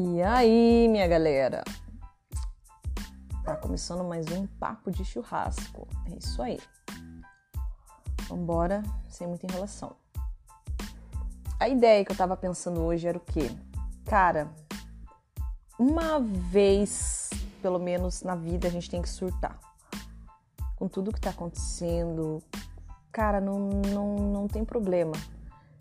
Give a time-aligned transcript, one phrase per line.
[0.00, 1.64] E aí, minha galera?
[3.44, 5.88] Tá começando mais um papo de churrasco.
[6.06, 6.60] É isso aí.
[8.28, 9.96] Vambora, sem muita enrolação.
[11.58, 13.50] A ideia que eu tava pensando hoje era o quê?
[14.04, 14.46] Cara,
[15.76, 19.58] uma vez, pelo menos na vida, a gente tem que surtar.
[20.76, 22.40] Com tudo que tá acontecendo,
[23.10, 25.14] cara, não, não, não tem problema.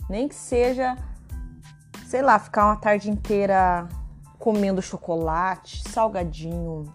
[0.10, 0.98] Nem que seja,
[2.08, 3.88] sei lá, ficar uma tarde inteira
[4.48, 6.86] comendo chocolate, salgadinho,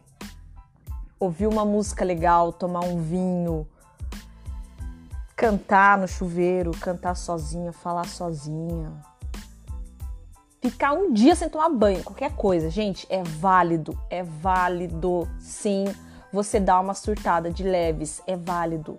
[1.21, 3.69] ouvir uma música legal, tomar um vinho,
[5.37, 8.91] cantar no chuveiro, cantar sozinha, falar sozinha.
[10.63, 15.85] Ficar um dia sem tomar banho, qualquer coisa, gente, é válido, é válido, sim.
[16.33, 18.99] Você dá uma surtada de leves, é válido.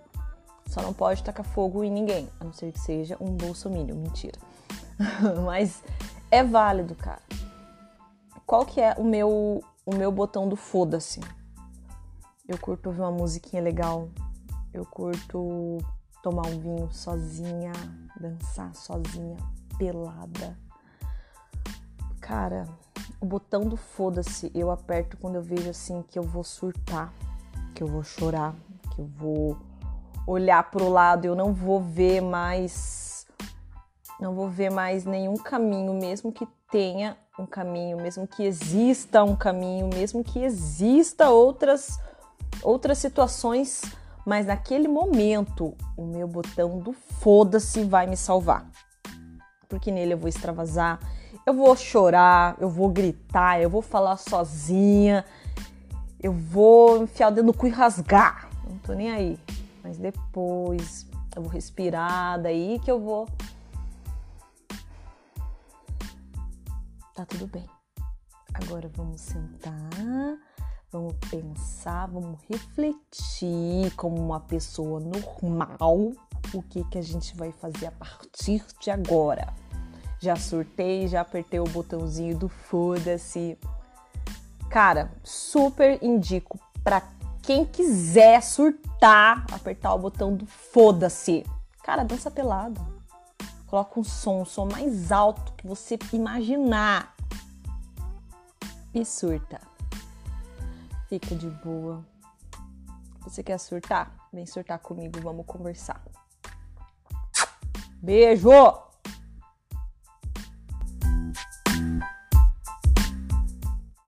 [0.68, 4.38] Só não pode tacar fogo em ninguém, a não ser que seja um bolsominion, mentira.
[5.44, 5.82] Mas
[6.30, 7.33] é válido, cara
[8.54, 11.20] qual que é o meu, o meu botão do foda-se?
[12.48, 14.10] Eu curto ouvir uma musiquinha legal.
[14.72, 15.80] Eu curto
[16.22, 17.72] tomar um vinho sozinha,
[18.22, 19.38] dançar sozinha,
[19.76, 20.56] pelada.
[22.22, 22.68] Cara,
[23.20, 27.12] o botão do foda-se eu aperto quando eu vejo assim que eu vou surtar,
[27.74, 28.54] que eu vou chorar,
[28.92, 29.58] que eu vou
[30.28, 33.03] olhar pro lado, eu não vou ver mais
[34.20, 39.36] não vou ver mais nenhum caminho mesmo que tenha um caminho, mesmo que exista um
[39.36, 42.00] caminho, mesmo que exista outras
[42.62, 43.82] outras situações,
[44.26, 48.66] mas naquele momento o meu botão do foda-se vai me salvar.
[49.68, 51.00] Porque nele eu vou extravasar,
[51.46, 55.26] eu vou chorar, eu vou gritar, eu vou falar sozinha,
[56.22, 58.48] eu vou enfiar o dedo no cu e rasgar.
[58.70, 59.40] Não tô nem aí.
[59.84, 63.28] Mas depois eu vou respirar, daí que eu vou
[67.14, 67.66] tá tudo bem.
[68.54, 70.38] Agora vamos sentar,
[70.92, 76.12] vamos pensar, vamos refletir como uma pessoa normal
[76.54, 79.54] o que, que a gente vai fazer a partir de agora.
[80.20, 83.58] Já surtei, já apertei o botãozinho do foda-se.
[84.70, 87.02] Cara, super indico para
[87.42, 91.46] quem quiser surtar, apertar o botão do foda-se.
[91.84, 93.03] Cara, dança pelado.
[93.74, 97.16] Coloca um som, um som mais alto que você imaginar.
[98.94, 99.60] E surta.
[101.10, 102.06] Fica de boa.
[103.22, 104.14] Você quer surtar?
[104.32, 106.06] Vem surtar comigo, vamos conversar.
[108.00, 108.83] Beijo!